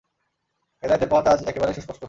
[0.83, 1.99] হেদায়াতের পথ আজ একেবারেই সুস্পষ্ট।